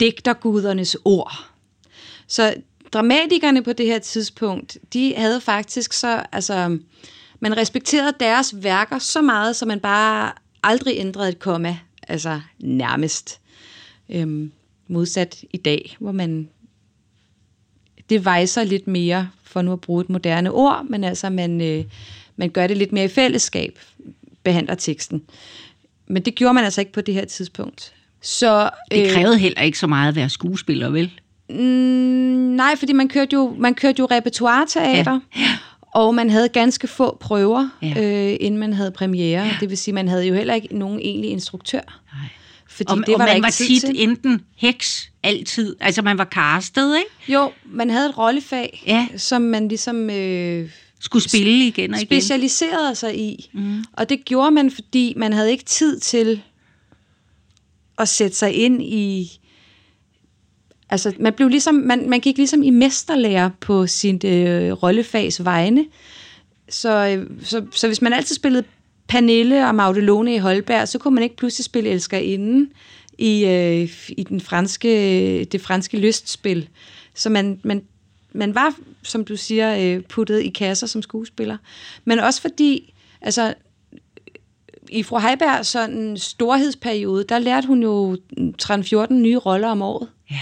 [0.00, 1.46] digtergudernes ord.
[2.26, 2.54] Så
[2.92, 6.78] dramatikerne på det her tidspunkt, de havde faktisk så, altså,
[7.40, 13.40] man respekterede deres værker så meget, så man bare aldrig ændrede et komma, altså nærmest.
[14.08, 14.52] Øhm,
[14.88, 16.48] modsat i dag, hvor man,
[18.08, 21.84] det vejser lidt mere, for nu at bruge et moderne ord, men altså man, øh,
[22.36, 23.78] man gør det lidt mere i fællesskab,
[24.42, 25.22] behandler teksten.
[26.06, 27.94] Men det gjorde man altså ikke på det her tidspunkt.
[28.20, 31.20] Så, det øh, krævede øh, heller ikke så meget at være skuespiller, vel?
[31.54, 35.20] Mm, nej, fordi man kørte jo, man kørte jo repertoireteater.
[35.36, 35.40] Ja.
[35.40, 35.58] Ja.
[35.94, 37.94] Og man havde ganske få prøver, ja.
[38.30, 39.44] øh, inden man havde premiere.
[39.44, 39.56] Ja.
[39.60, 41.80] Det vil sige, man havde jo heller ikke nogen egentlig instruktør.
[42.14, 42.28] Nej.
[42.68, 44.02] Fordi Og, det var og man ikke var tit til.
[44.02, 45.76] enten heks, altid.
[45.80, 47.32] Altså man var castet, ikke?
[47.32, 49.06] Jo, man havde et rollefag, Ja.
[49.16, 52.06] som man ligesom øh, Skulle spille igen og igen.
[52.20, 53.50] specialiserede sig i.
[53.52, 53.84] Mm.
[53.92, 56.42] Og det gjorde man, fordi man havde ikke tid til
[57.98, 59.36] at sætte sig ind i...
[60.90, 65.86] Altså, man, blev ligesom, man, man gik ligesom i mesterlærer på sin øh, rollefags vegne.
[66.68, 68.64] Så, øh, så, så hvis man altid spillede
[69.08, 72.70] Pernille og Magdalone i Holberg, så kunne man ikke pludselig spille Elskerinden
[73.18, 76.68] i, øh, i den franske, det franske lystspil.
[77.14, 77.82] Så man, man,
[78.32, 81.56] man var, som du siger, øh, puttet i kasser som skuespiller.
[82.04, 83.54] Men også fordi, altså,
[84.88, 88.16] i fru Heiberg sådan en storhedsperiode, der lærte hun jo
[88.62, 90.08] 13-14 nye roller om året.
[90.30, 90.40] Ja.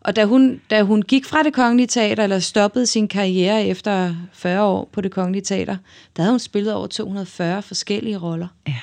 [0.00, 4.14] Og da hun, da hun gik fra det kongelige teater, eller stoppede sin karriere efter
[4.32, 5.76] 40 år på det kongelige teater,
[6.16, 8.48] der havde hun spillet over 240 forskellige roller.
[8.68, 8.74] Ja.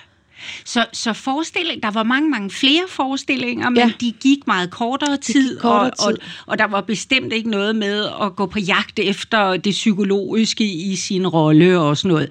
[0.65, 3.91] Så, så forestilling, der var mange, mange flere forestillinger, men Ja.
[3.99, 6.17] de gik meget kortere tid, kortere og, tid.
[6.21, 10.63] Og, og der var bestemt ikke noget med at gå på jagt efter det psykologiske
[10.73, 12.29] i sin rolle og sådan noget.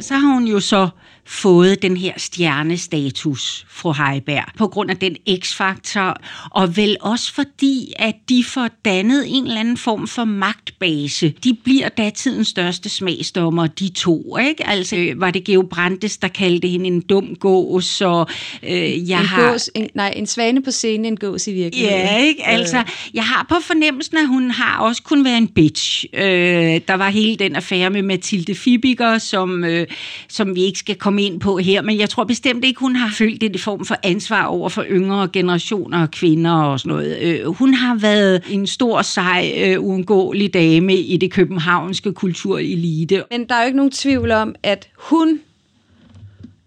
[0.00, 0.88] Så har hun jo så
[1.28, 6.16] fået den her stjernestatus, fru Heiberg, på grund af den x-faktor,
[6.50, 11.34] og vel også fordi, at de får dannet en eller anden form for magtbase.
[11.44, 14.66] De bliver datidens største smagsdommer, de to, ikke?
[14.68, 18.28] Altså, øh, var det Geo Brandes, der kaldte hende en dum gås, og
[18.62, 19.52] øh, jeg en, har...
[19.52, 22.00] gås, en, nej, en svane på scenen, en gås i virkeligheden.
[22.00, 22.46] Ja, ikke?
[22.46, 22.82] Altså,
[23.14, 26.04] jeg har på fornemmelsen, at hun har også kun været en bitch.
[26.14, 29.85] Øh, der var hele den affære med Mathilde Fibiger, som, øh,
[30.28, 33.14] som vi ikke skal komme ind på her, men jeg tror bestemt ikke, hun har
[33.18, 37.18] følt det form for ansvar over for yngre generationer og kvinder og sådan noget.
[37.22, 43.24] Øh, hun har været en stor, sej, øh, uundgåelig dame i det københavnske kulturelite.
[43.30, 45.40] Men der er jo ikke nogen tvivl om, at hun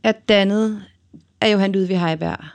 [0.04, 0.84] er dannet
[1.42, 2.46] af Johan Ludvig Heiberg.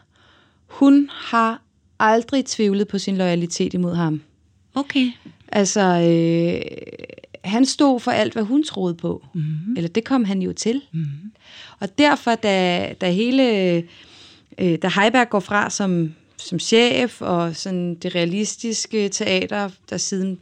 [0.66, 1.61] Hun har
[1.98, 4.20] aldrig tvivlet på sin loyalitet imod ham.
[4.74, 5.11] Okay.
[5.48, 6.61] Altså, øh,
[7.44, 9.24] han stod for alt, hvad hun troede på.
[9.35, 9.76] Mm-hmm.
[9.76, 10.83] Eller det kom han jo til.
[10.92, 11.33] Mm-hmm.
[11.80, 13.76] Og derfor, da, da hele...
[14.59, 20.38] Øh, da Heiberg går fra som, som chef, og sådan det realistiske teater, der siden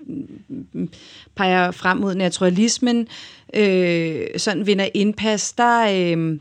[0.72, 0.88] mm,
[1.34, 3.08] peger frem mod naturalismen,
[3.54, 5.86] øh, sådan vinder indpas, der...
[6.16, 6.38] Øh,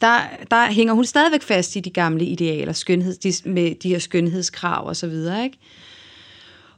[0.00, 0.20] der,
[0.50, 4.86] der hænger hun stadigvæk fast i de gamle idealer, skønhed, de, med de her skønhedskrav
[4.86, 5.58] og så videre, ikke?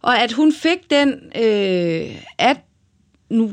[0.05, 2.61] Og at hun fik den, øh, at
[3.31, 3.53] nu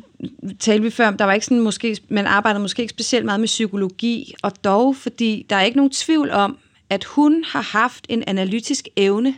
[0.59, 3.39] talte vi før om, der var ikke sådan måske, man arbejdede måske ikke specielt meget
[3.39, 6.57] med psykologi, og dog, fordi der er ikke nogen tvivl om,
[6.89, 9.35] at hun har haft en analytisk evne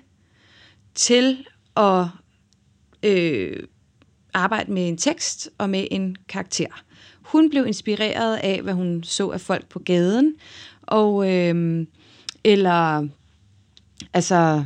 [0.95, 1.45] til
[1.77, 2.05] at
[3.03, 3.63] øh,
[4.33, 6.83] arbejde med en tekst og med en karakter.
[7.21, 10.35] Hun blev inspireret af, hvad hun så af folk på gaden,
[10.81, 11.85] og øh,
[12.43, 13.07] eller
[14.13, 14.65] altså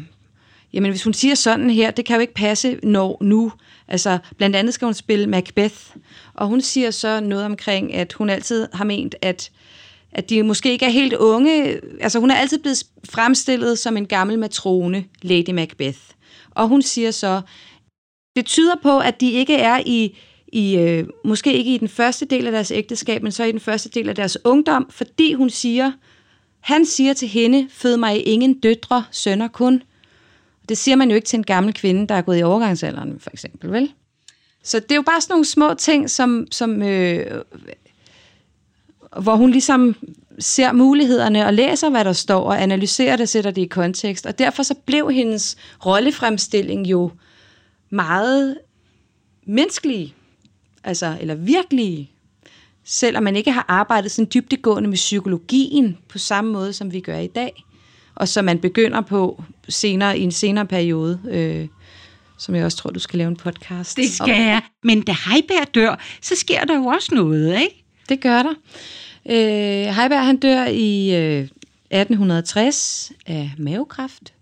[0.73, 3.51] jamen hvis hun siger sådan her, det kan jo ikke passe når nu.
[3.87, 5.75] Altså blandt andet skal hun spille Macbeth,
[6.33, 9.51] og hun siger så noget omkring, at hun altid har ment, at
[10.11, 11.79] at de måske ikke er helt unge.
[12.01, 15.99] Altså hun er altid blevet fremstillet som en gammel matrone, Lady Macbeth.
[16.51, 17.41] Og hun siger så,
[18.35, 20.17] det tyder på, at de ikke er i,
[20.53, 23.59] i øh, måske ikke i den første del af deres ægteskab, men så i den
[23.59, 25.91] første del af deres ungdom, fordi hun siger,
[26.59, 29.83] han siger til hende, fød mig ingen døtre, sønner kun.
[30.69, 33.29] Det siger man jo ikke til en gammel kvinde, der er gået i overgangsalderen, for
[33.33, 33.91] eksempel, vel?
[34.63, 37.41] Så det er jo bare sådan nogle små ting, som, som øh,
[39.21, 39.95] hvor hun ligesom
[40.39, 44.25] ser mulighederne og læser, hvad der står, og analyserer det, sætter det i kontekst.
[44.25, 47.11] Og derfor så blev hendes rollefremstilling jo
[47.89, 48.57] meget
[49.47, 50.15] menneskelig,
[50.83, 52.11] altså, eller virkelige,
[52.83, 57.17] selvom man ikke har arbejdet sådan dybdegående med psykologien på samme måde, som vi gør
[57.17, 57.63] i dag,
[58.17, 61.67] og som man begynder på senere i en senere periode, øh,
[62.37, 64.61] som jeg også tror, du skal lave en podcast Det skal jeg.
[64.83, 67.83] Men da Heiberg dør, så sker der jo også noget, ikke?
[68.09, 68.53] Det gør der.
[69.29, 74.33] Øh, Heiberg han dør i øh, 1860 af mavekræft,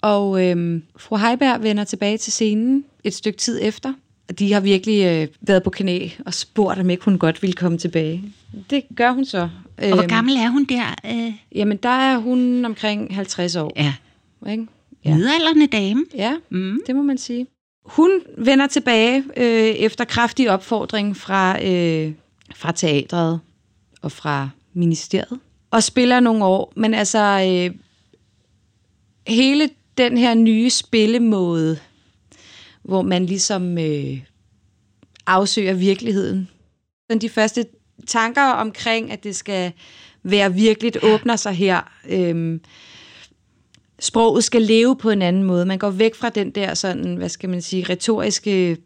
[0.00, 3.92] og øh, fru Heiberg vender tilbage til scenen et stykke tid efter.
[4.38, 7.78] De har virkelig øh, været på knæ og spurgt, om ikke hun godt ville komme
[7.78, 8.22] tilbage.
[8.70, 9.48] Det gør hun så.
[9.78, 10.94] Og hvor gammel er hun der?
[11.06, 11.32] Øh?
[11.54, 13.72] Jamen, der er hun omkring 50 år.
[13.76, 13.94] Ja.
[14.50, 14.66] Ikke?
[15.04, 15.14] Ja.
[15.14, 16.04] Midaldrende dame.
[16.14, 16.78] Ja, Mm.
[16.86, 17.46] det må man sige.
[17.84, 22.12] Hun vender tilbage øh, efter kraftig opfordring fra, øh,
[22.54, 23.40] fra teatret.
[24.02, 25.38] og fra ministeriet.
[25.70, 27.18] Og spiller nogle år, men altså
[27.50, 27.74] øh,
[29.34, 31.78] hele den her nye spillemåde,
[32.82, 34.20] hvor man ligesom øh,
[35.26, 36.48] afsøger virkeligheden.
[37.20, 37.64] De første
[38.06, 39.72] tanker omkring, at det skal
[40.22, 41.80] være virkeligt, åbner sig her.
[42.08, 42.60] Øhm,
[43.98, 45.66] sproget skal leve på en anden måde.
[45.66, 48.76] Man går væk fra den der sådan, hvad skal man sige, retoriske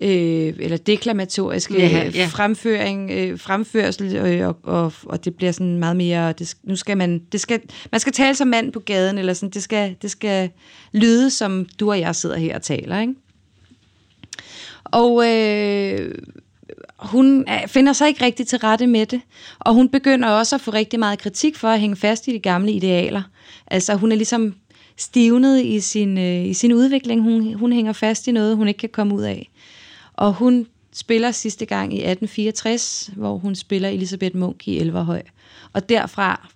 [0.00, 2.26] øh, eller deklamatoriske ja, ja.
[2.26, 6.96] fremføring, øh, fremførsel, øh, og, og, og det bliver sådan meget mere, det, nu skal
[6.96, 7.60] man, det skal,
[7.92, 10.50] man skal tale som mand på gaden, eller sådan, det skal, det skal
[10.92, 13.14] lyde, som du og jeg sidder her og taler, ikke?
[14.84, 16.14] Og øh,
[16.98, 19.20] hun finder sig ikke rigtig til rette med det,
[19.58, 22.38] og hun begynder også at få rigtig meget kritik for at hænge fast i de
[22.38, 23.22] gamle idealer.
[23.66, 24.54] Altså hun er ligesom
[24.96, 27.22] stivnet i sin, øh, i sin udvikling.
[27.22, 29.50] Hun, hun hænger fast i noget, hun ikke kan komme ud af.
[30.14, 35.22] Og hun spiller sidste gang i 1864, hvor hun spiller Elisabeth Munk i Elverhøj.
[35.72, 36.48] Og derfra,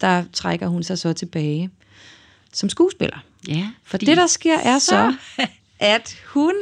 [0.00, 1.70] der trækker hun sig så tilbage
[2.52, 3.24] som skuespiller.
[3.48, 5.14] Ja, For det, der sker, er så,
[5.78, 6.54] at hun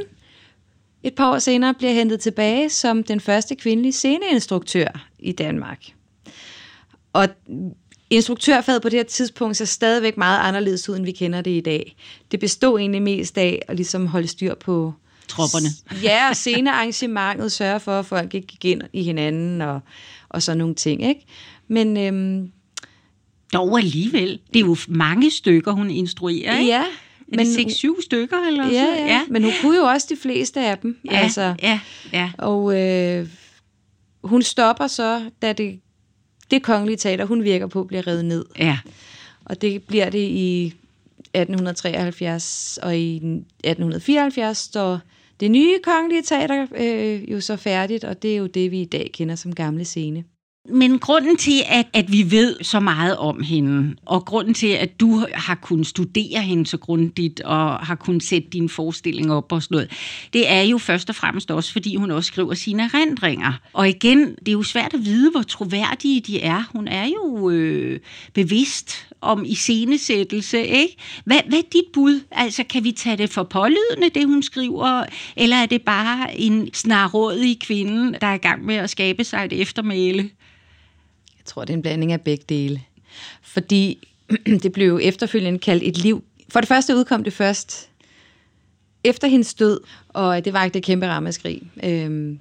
[1.03, 5.85] et par år senere bliver hentet tilbage som den første kvindelige sceneinstruktør i Danmark.
[7.13, 7.29] Og
[8.11, 11.61] instruktørfaget på det her tidspunkt ser stadigvæk meget anderledes ud, end vi kender det i
[11.61, 11.97] dag.
[12.31, 14.95] Det bestod egentlig mest af at ligesom holde styr på
[15.29, 15.69] tropperne.
[16.03, 19.81] Ja, og scenearrangementet sørge for, at folk ikke gik ind i hinanden og,
[20.29, 21.09] og sådan nogle ting.
[21.09, 21.27] Ikke?
[21.69, 22.53] Men øhm,
[23.53, 24.41] dog alligevel.
[24.55, 26.71] Det er jo mange stykker, hun instruerer, ikke?
[26.71, 26.85] Ja,
[27.33, 28.77] er men det 6-7 stykker eller ja, så?
[28.77, 30.99] Ja, ja, men hun kunne jo også de fleste af dem.
[31.05, 31.55] Ja, altså.
[31.63, 31.81] ja,
[32.13, 32.31] ja.
[32.39, 33.29] Og øh,
[34.25, 35.81] hun stopper så, da det,
[36.51, 38.45] det kongelige teater, hun virker på, bliver revet ned.
[38.59, 38.79] Ja.
[39.45, 45.01] Og det bliver det i 1873, og i 1874 står
[45.41, 48.85] det nye kongelige teater øh, jo så færdigt, og det er jo det, vi i
[48.85, 50.25] dag kender som gamle scene.
[50.69, 55.01] Men grunden til, at, at vi ved så meget om hende, og grunden til, at
[55.01, 59.63] du har kunnet studere hende så grundigt, og har kunnet sætte dine forestillinger op og
[59.63, 59.91] sådan noget,
[60.33, 63.53] det er jo først og fremmest også, fordi hun også skriver sine erindringer.
[63.73, 66.71] Og igen, det er jo svært at vide, hvor troværdige de er.
[66.73, 68.01] Hun er jo øh,
[68.35, 70.97] bevidst om iscenesættelse, ikke?
[71.25, 72.21] Hvad, hvad er dit bud?
[72.31, 75.05] Altså, kan vi tage det for pålydende, det hun skriver,
[75.37, 79.45] eller er det bare en snarrådig kvinde, der er i gang med at skabe sig
[79.45, 80.31] et eftermæle?
[81.41, 82.83] Jeg tror, det er en blanding af begge dele.
[83.43, 84.09] Fordi
[84.63, 86.25] det blev efterfølgende kaldt et liv.
[86.49, 87.91] For det første udkom det først
[89.05, 91.63] efter hendes død, og det var ikke det kæmpe ramaskrig.
[91.85, 92.41] Øhm,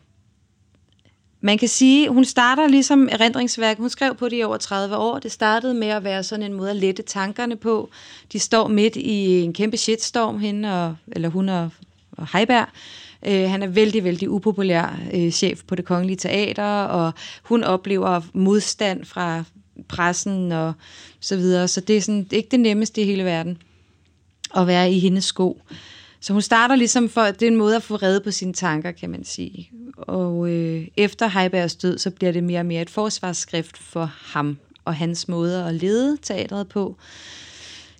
[1.42, 3.78] man kan sige, hun starter ligesom erindringsværk.
[3.78, 5.20] Hun skrev på det i over 30 år.
[5.20, 7.90] Det startede med at være sådan en måde at lette tankerne på.
[8.34, 11.70] De står midt i en kæmpe shitstorm, hende og, eller hun og,
[12.12, 12.68] og Heiberg.
[13.26, 18.22] Øh, han er vældig, vældig upopulær øh, chef på det kongelige teater, og hun oplever
[18.34, 19.44] modstand fra
[19.88, 20.74] pressen og
[21.20, 21.68] så videre.
[21.68, 23.58] Så det er, sådan, det er ikke det nemmeste i hele verden
[24.56, 25.62] at være i hendes sko.
[26.22, 28.92] Så hun starter ligesom for, det er en måde at få reddet på sine tanker,
[28.92, 29.72] kan man sige.
[29.98, 34.58] Og øh, efter Heibergs død, så bliver det mere og mere et forsvarsskrift for ham
[34.86, 36.96] og hans måde at lede teatret på.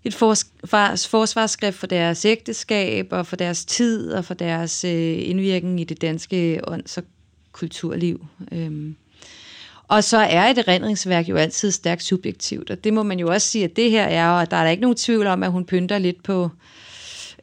[0.04, 5.84] Et forsvarsskrift for deres ægteskab og for deres tid og for deres øh, indvirkning i
[5.84, 7.04] det danske ånds- og
[7.52, 8.26] kulturliv.
[8.52, 8.96] Øhm.
[9.88, 13.48] Og så er et erindringsværk jo altid stærkt subjektivt, og det må man jo også
[13.48, 15.66] sige, at det her er, og der er der ikke nogen tvivl om, at hun
[15.66, 16.50] pynter lidt på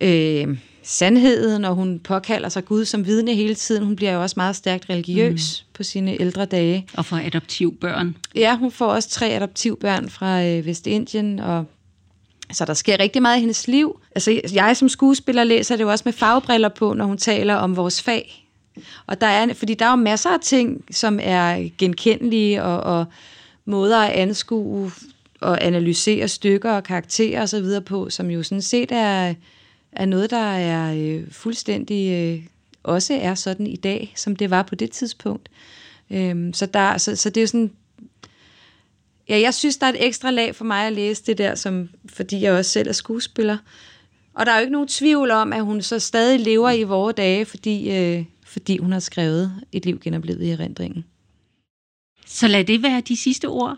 [0.01, 3.85] øh, sandheden, og hun påkalder sig Gud som vidne hele tiden.
[3.85, 5.73] Hun bliver jo også meget stærkt religiøs mm.
[5.75, 6.87] på sine ældre dage.
[6.95, 8.17] Og får adoptivbørn.
[8.35, 11.65] Ja, hun får også tre adoptivbørn fra øh, Vestindien, og
[12.53, 14.01] så der sker rigtig meget i hendes liv.
[14.15, 17.77] Altså, jeg som skuespiller læser det jo også med fagbriller på, når hun taler om
[17.77, 18.49] vores fag.
[19.07, 23.05] Og der er, fordi der er jo masser af ting, som er genkendelige, og, og
[23.65, 24.93] måder at anskue
[25.41, 29.35] og analysere stykker og karakterer og så videre på, som jo sådan set er
[29.97, 32.47] er noget, der er øh, fuldstændig øh,
[32.83, 35.49] også er sådan i dag, som det var på det tidspunkt.
[36.11, 37.73] Øhm, så, der, så, så det er jo sådan...
[39.29, 41.89] Ja, jeg synes, der er et ekstra lag for mig at læse det der, som,
[42.15, 43.59] fordi jeg også selv er skuespiller.
[44.35, 47.13] Og der er jo ikke nogen tvivl om, at hun så stadig lever i vore
[47.13, 51.05] dage, fordi, øh, fordi hun har skrevet et liv genoplevet i erindringen.
[52.27, 53.77] Så lad det være de sidste ord.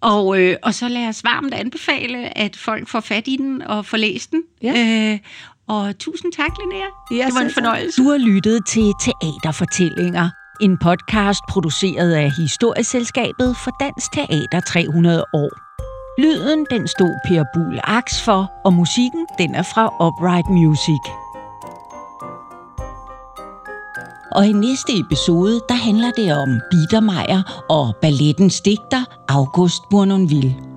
[0.00, 3.86] Og, øh, og så lad os varmt anbefale, at folk får fat i den og
[3.86, 4.42] får læst den.
[4.62, 5.12] Ja.
[5.12, 5.18] Øh,
[5.66, 6.86] og tusind tak, Linnea.
[7.10, 8.02] Ja, det var en fornøjelse.
[8.02, 10.30] Du har lyttet til Teaterfortællinger.
[10.60, 15.50] En podcast produceret af Historieselskabet for Dansk Teater 300 år.
[16.20, 21.02] Lyden den stod Per Buhl Aks for, og musikken den er fra Upright Music.
[24.32, 30.75] Og i næste episode, der handler det om Biedermeier og ballettens digter August Bournonville.